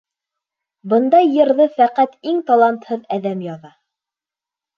Бындай 0.93 1.29
йырҙы 1.35 1.67
фәҡәт 1.75 2.17
иң 2.33 2.41
талантһыҙ 2.49 3.05
әҙәм 3.19 3.45
яҙа. 3.51 3.73